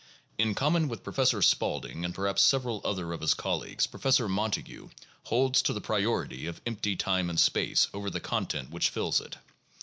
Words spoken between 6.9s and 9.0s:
time and space over the content which